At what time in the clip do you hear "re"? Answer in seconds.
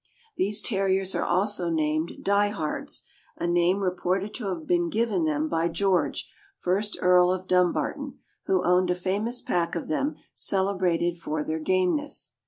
3.83-3.91